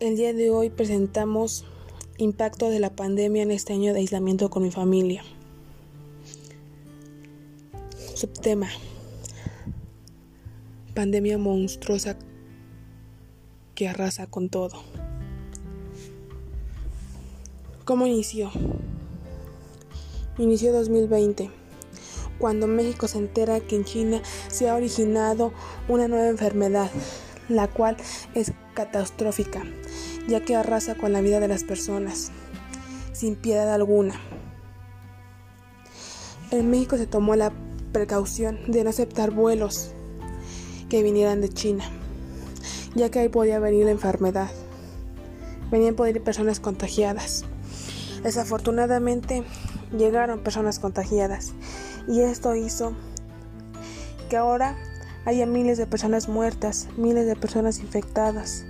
El 0.00 0.16
día 0.16 0.32
de 0.32 0.48
hoy 0.48 0.70
presentamos 0.70 1.66
impacto 2.16 2.70
de 2.70 2.80
la 2.80 2.88
pandemia 2.88 3.42
en 3.42 3.50
este 3.50 3.74
año 3.74 3.92
de 3.92 3.98
aislamiento 4.00 4.48
con 4.48 4.62
mi 4.62 4.70
familia. 4.70 5.22
Subtema. 8.14 8.70
Pandemia 10.94 11.36
monstruosa 11.36 12.16
que 13.74 13.88
arrasa 13.88 14.26
con 14.26 14.48
todo. 14.48 14.82
¿Cómo 17.84 18.06
inició? 18.06 18.50
Inició 20.38 20.72
2020, 20.72 21.50
cuando 22.38 22.66
México 22.66 23.06
se 23.06 23.18
entera 23.18 23.60
que 23.60 23.76
en 23.76 23.84
China 23.84 24.22
se 24.48 24.70
ha 24.70 24.76
originado 24.76 25.52
una 25.88 26.08
nueva 26.08 26.30
enfermedad, 26.30 26.90
la 27.50 27.68
cual 27.68 27.98
es 28.34 28.54
catastrófica, 28.80 29.62
ya 30.26 30.40
que 30.40 30.56
arrasa 30.56 30.94
con 30.94 31.12
la 31.12 31.20
vida 31.20 31.38
de 31.38 31.48
las 31.48 31.64
personas, 31.64 32.30
sin 33.12 33.36
piedad 33.36 33.70
alguna. 33.72 34.14
En 36.50 36.70
México 36.70 36.96
se 36.96 37.06
tomó 37.06 37.36
la 37.36 37.52
precaución 37.92 38.58
de 38.68 38.82
no 38.82 38.90
aceptar 38.90 39.32
vuelos 39.32 39.92
que 40.88 41.02
vinieran 41.02 41.42
de 41.42 41.50
China, 41.50 41.84
ya 42.94 43.10
que 43.10 43.18
ahí 43.18 43.28
podía 43.28 43.58
venir 43.58 43.84
la 43.84 43.90
enfermedad. 43.90 44.50
Venían 45.70 45.94
poder 45.94 46.16
ir 46.16 46.22
personas 46.22 46.58
contagiadas. 46.58 47.44
Desafortunadamente 48.22 49.44
llegaron 49.96 50.42
personas 50.42 50.78
contagiadas 50.78 51.52
y 52.08 52.20
esto 52.20 52.54
hizo 52.56 52.94
que 54.30 54.38
ahora 54.38 54.76
haya 55.26 55.44
miles 55.44 55.76
de 55.76 55.86
personas 55.86 56.28
muertas, 56.28 56.88
miles 56.96 57.26
de 57.26 57.36
personas 57.36 57.78
infectadas. 57.80 58.64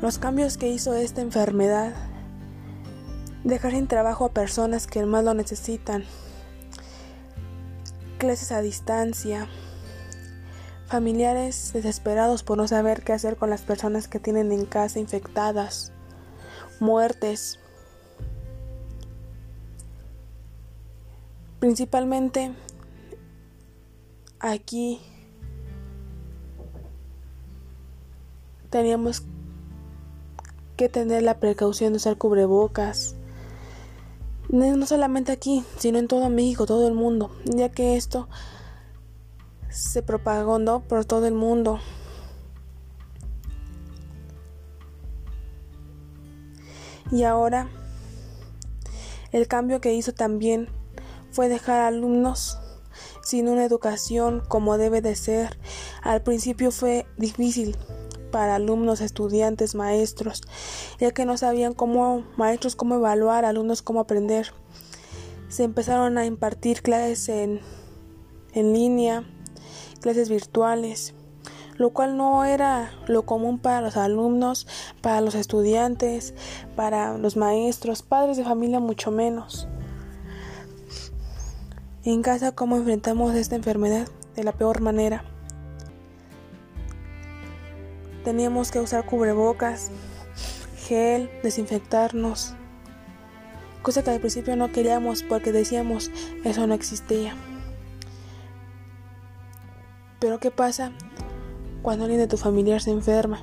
Los 0.00 0.18
cambios 0.18 0.58
que 0.58 0.68
hizo 0.68 0.94
esta 0.94 1.22
enfermedad, 1.22 1.92
dejar 3.42 3.72
sin 3.72 3.88
trabajo 3.88 4.26
a 4.26 4.32
personas 4.32 4.86
que 4.86 5.04
más 5.04 5.24
lo 5.24 5.34
necesitan, 5.34 6.04
clases 8.18 8.52
a 8.52 8.60
distancia, 8.60 9.48
familiares 10.86 11.72
desesperados 11.72 12.44
por 12.44 12.58
no 12.58 12.68
saber 12.68 13.02
qué 13.02 13.12
hacer 13.12 13.36
con 13.36 13.50
las 13.50 13.62
personas 13.62 14.06
que 14.06 14.20
tienen 14.20 14.52
en 14.52 14.66
casa 14.66 15.00
infectadas, 15.00 15.92
muertes. 16.78 17.58
Principalmente 21.58 22.52
aquí 24.38 25.00
teníamos 28.70 29.24
que 30.78 30.88
tener 30.88 31.24
la 31.24 31.40
precaución 31.40 31.92
de 31.92 31.96
usar 31.96 32.16
cubrebocas. 32.16 33.16
No 34.48 34.86
solamente 34.86 35.32
aquí, 35.32 35.64
sino 35.76 35.98
en 35.98 36.06
todo 36.06 36.30
México, 36.30 36.66
todo 36.66 36.86
el 36.86 36.94
mundo, 36.94 37.32
ya 37.44 37.68
que 37.68 37.96
esto 37.96 38.28
se 39.68 40.02
propagó 40.02 40.80
por 40.80 41.04
todo 41.04 41.26
el 41.26 41.34
mundo. 41.34 41.80
Y 47.10 47.24
ahora 47.24 47.68
el 49.32 49.48
cambio 49.48 49.80
que 49.80 49.94
hizo 49.94 50.12
también 50.12 50.68
fue 51.32 51.48
dejar 51.48 51.80
alumnos 51.80 52.56
sin 53.22 53.48
una 53.48 53.64
educación 53.64 54.44
como 54.46 54.78
debe 54.78 55.02
de 55.02 55.16
ser. 55.16 55.58
Al 56.02 56.22
principio 56.22 56.70
fue 56.70 57.04
difícil 57.16 57.76
para 58.30 58.56
alumnos, 58.56 59.00
estudiantes, 59.00 59.74
maestros, 59.74 60.42
ya 60.98 61.10
que 61.10 61.24
no 61.24 61.36
sabían 61.36 61.74
cómo, 61.74 62.24
maestros 62.36 62.76
cómo 62.76 62.96
evaluar, 62.96 63.44
alumnos 63.44 63.82
cómo 63.82 64.00
aprender. 64.00 64.52
Se 65.48 65.64
empezaron 65.64 66.18
a 66.18 66.26
impartir 66.26 66.82
clases 66.82 67.28
en, 67.28 67.60
en 68.52 68.72
línea, 68.72 69.24
clases 70.00 70.28
virtuales, 70.28 71.14
lo 71.76 71.90
cual 71.90 72.16
no 72.16 72.44
era 72.44 72.92
lo 73.06 73.24
común 73.24 73.58
para 73.58 73.80
los 73.80 73.96
alumnos, 73.96 74.66
para 75.00 75.20
los 75.20 75.34
estudiantes, 75.34 76.34
para 76.76 77.16
los 77.18 77.36
maestros, 77.36 78.02
padres 78.02 78.36
de 78.36 78.44
familia 78.44 78.80
mucho 78.80 79.10
menos. 79.10 79.68
En 82.04 82.22
casa, 82.22 82.52
¿cómo 82.52 82.76
enfrentamos 82.76 83.34
esta 83.34 83.56
enfermedad? 83.56 84.08
De 84.34 84.44
la 84.44 84.52
peor 84.52 84.80
manera 84.80 85.24
teníamos 88.24 88.70
que 88.70 88.80
usar 88.80 89.04
cubrebocas, 89.06 89.90
gel, 90.86 91.30
desinfectarnos. 91.42 92.54
Cosa 93.82 94.02
que 94.02 94.10
al 94.10 94.20
principio 94.20 94.56
no 94.56 94.72
queríamos 94.72 95.22
porque 95.22 95.52
decíamos 95.52 96.10
eso 96.44 96.66
no 96.66 96.74
existía. 96.74 97.34
Pero 100.20 100.40
¿qué 100.40 100.50
pasa 100.50 100.92
cuando 101.82 102.04
alguien 102.04 102.20
de 102.20 102.26
tu 102.26 102.36
familiar 102.36 102.80
se 102.80 102.90
enferma? 102.90 103.40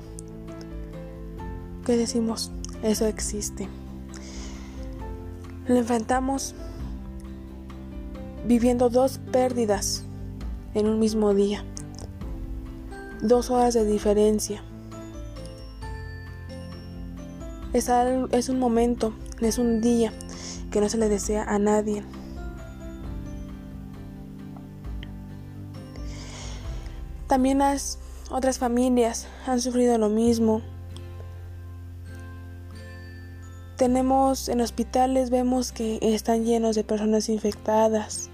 ¿Qué 1.84 1.96
decimos? 1.96 2.52
Eso 2.82 3.06
existe. 3.06 3.68
Lo 5.66 5.76
enfrentamos 5.76 6.54
viviendo 8.46 8.88
dos 8.90 9.18
pérdidas 9.32 10.04
en 10.74 10.86
un 10.86 10.98
mismo 10.98 11.34
día. 11.34 11.64
Dos 13.22 13.50
horas 13.50 13.72
de 13.74 13.84
diferencia. 13.84 14.62
Es, 17.72 18.48
un 18.48 18.58
momento, 18.58 19.14
es 19.40 19.58
un 19.58 19.80
día 19.80 20.12
que 20.70 20.80
no 20.80 20.88
se 20.88 20.98
le 20.98 21.08
desea 21.08 21.44
a 21.44 21.58
nadie. 21.58 22.02
También 27.26 27.58
las 27.58 27.98
otras 28.30 28.58
familias 28.58 29.26
han 29.46 29.60
sufrido 29.60 29.98
lo 29.98 30.08
mismo. 30.08 30.62
Tenemos 33.76 34.48
en 34.48 34.60
hospitales, 34.60 35.30
vemos 35.30 35.72
que 35.72 35.98
están 36.00 36.44
llenos 36.44 36.76
de 36.76 36.84
personas 36.84 37.28
infectadas. 37.28 38.30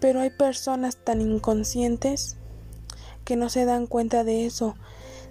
Pero 0.00 0.20
hay 0.20 0.30
personas 0.30 0.96
tan 0.96 1.20
inconscientes 1.20 2.36
que 3.30 3.36
no 3.36 3.48
se 3.48 3.64
dan 3.64 3.86
cuenta 3.86 4.24
de 4.24 4.44
eso. 4.44 4.74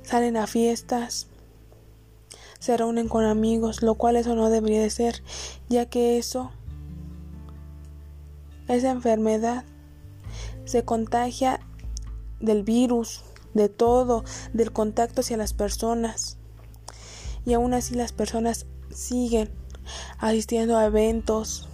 Salen 0.03 0.37
a 0.37 0.47
fiestas, 0.47 1.27
se 2.57 2.77
reúnen 2.77 3.09
con 3.09 3.25
amigos, 3.25 3.83
lo 3.83 3.95
cual 3.95 4.15
eso 4.15 4.35
no 4.35 4.49
debería 4.49 4.81
de 4.81 4.89
ser, 4.89 5.21
ya 5.67 5.87
que 5.87 6.17
eso, 6.17 6.49
esa 8.69 8.91
enfermedad, 8.91 9.65
se 10.63 10.85
contagia 10.85 11.59
del 12.39 12.63
virus, 12.63 13.25
de 13.53 13.67
todo, 13.67 14.23
del 14.53 14.71
contacto 14.71 15.19
hacia 15.19 15.35
las 15.35 15.51
personas. 15.51 16.37
Y 17.45 17.51
aún 17.51 17.73
así 17.73 17.95
las 17.95 18.13
personas 18.13 18.65
siguen 18.93 19.51
asistiendo 20.19 20.77
a 20.77 20.85
eventos 20.85 21.67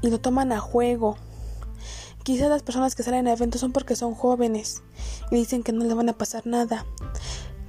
y 0.00 0.10
lo 0.10 0.20
toman 0.20 0.52
a 0.52 0.60
juego. 0.60 1.16
Quizás 2.30 2.48
las 2.48 2.62
personas 2.62 2.94
que 2.94 3.02
salen 3.02 3.26
a 3.26 3.32
eventos 3.32 3.60
son 3.60 3.72
porque 3.72 3.96
son 3.96 4.14
jóvenes 4.14 4.84
y 5.32 5.34
dicen 5.34 5.64
que 5.64 5.72
no 5.72 5.82
les 5.84 5.96
van 5.96 6.08
a 6.10 6.12
pasar 6.12 6.46
nada. 6.46 6.86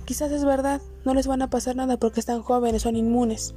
Quizás 0.05 0.31
es 0.31 0.45
verdad, 0.45 0.83
no 1.03 1.15
les 1.15 1.25
van 1.25 1.41
a 1.41 1.49
pasar 1.49 1.75
nada 1.75 1.97
porque 1.97 2.19
están 2.19 2.43
jóvenes, 2.43 2.83
son 2.83 2.95
inmunes. 2.95 3.55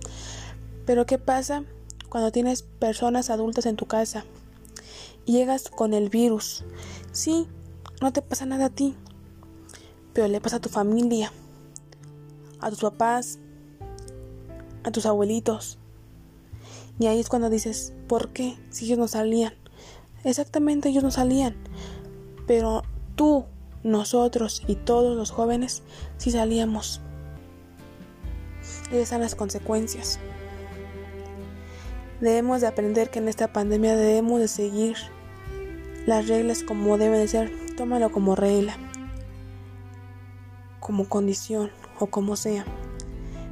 Pero 0.87 1.05
¿qué 1.05 1.19
pasa 1.19 1.63
cuando 2.09 2.33
tienes 2.33 2.63
personas 2.63 3.29
adultas 3.29 3.67
en 3.67 3.77
tu 3.77 3.85
casa 3.85 4.25
y 5.27 5.33
llegas 5.33 5.69
con 5.69 5.93
el 5.93 6.09
virus? 6.09 6.65
Sí, 7.12 7.49
no 8.00 8.11
te 8.11 8.23
pasa 8.23 8.47
nada 8.47 8.65
a 8.65 8.71
ti, 8.71 8.97
pero 10.15 10.27
le 10.29 10.41
pasa 10.41 10.57
a 10.57 10.61
tu 10.61 10.71
familia, 10.71 11.35
a 12.61 12.71
tus 12.71 12.81
papás, 12.81 13.39
a 14.85 14.91
tus 14.91 15.05
abuelitos. 15.05 15.77
Y 16.99 17.09
ahí 17.09 17.21
es 17.21 17.29
cuando 17.29 17.50
dices, 17.50 17.93
¿por 18.09 18.31
qué? 18.31 18.57
Si 18.71 18.87
ellos 18.87 18.97
no 18.97 19.07
salían. 19.07 19.53
Exactamente, 20.25 20.88
ellos 20.88 21.05
no 21.05 21.11
salían. 21.11 21.55
Pero 22.47 22.82
tú 23.15 23.44
nosotros 23.82 24.62
y 24.67 24.75
todos 24.75 25.17
los 25.17 25.31
jóvenes 25.31 25.82
si 26.17 26.31
salíamos. 26.31 27.00
Y 28.91 28.97
esas 28.97 29.11
son 29.11 29.21
las 29.21 29.35
consecuencias. 29.35 30.19
Debemos 32.21 32.62
de 32.62 32.69
aprender 32.69 33.11
que 33.11 33.19
en 33.19 33.29
esta 33.29 33.53
pandemia 33.53 33.97
debemos 33.97 34.41
de 34.41 34.49
seguir 34.49 34.97
las 36.06 36.29
reglas 36.29 36.62
como 36.62 36.97
deben 36.97 37.21
de 37.21 37.29
ser. 37.29 37.53
Tómalo 37.76 38.11
como 38.11 38.37
regla, 38.37 38.76
como 40.81 41.09
condición 41.09 41.71
o 41.99 42.06
como 42.06 42.37
sea. 42.37 42.65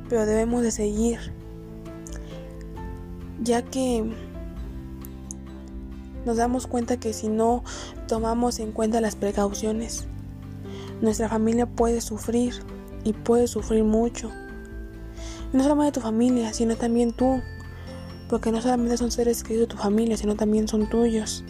Pero 0.08 0.26
debemos 0.26 0.62
de 0.62 0.70
seguir, 0.70 1.18
ya 3.42 3.62
que 3.62 4.04
nos 6.24 6.36
damos 6.36 6.66
cuenta 6.66 6.98
que 6.98 7.12
si 7.12 7.28
no 7.28 7.64
tomamos 8.08 8.58
en 8.58 8.72
cuenta 8.72 9.00
las 9.00 9.16
precauciones, 9.16 10.06
nuestra 11.00 11.28
familia 11.28 11.66
puede 11.66 12.00
sufrir 12.00 12.54
y 13.04 13.12
puede 13.12 13.48
sufrir 13.48 13.84
mucho. 13.84 14.30
no 15.52 15.62
solamente 15.62 15.92
tu 15.92 16.00
familia, 16.00 16.52
sino 16.54 16.76
también 16.76 17.12
tú, 17.12 17.42
porque 18.28 18.52
no 18.52 18.62
solamente 18.62 18.96
son 18.96 19.10
seres 19.10 19.42
queridos 19.42 19.68
de 19.68 19.74
tu 19.74 19.82
familia, 19.82 20.16
sino 20.16 20.36
también 20.36 20.66
son 20.66 20.88
tuyos. 20.88 21.44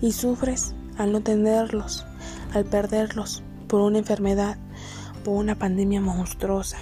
Y 0.00 0.10
sufres 0.12 0.74
al 0.98 1.12
no 1.12 1.20
tenerlos, 1.20 2.04
al 2.52 2.64
perderlos 2.64 3.42
por 3.68 3.80
una 3.80 3.98
enfermedad, 3.98 4.56
por 5.22 5.34
una 5.34 5.54
pandemia 5.54 6.00
monstruosa. 6.00 6.78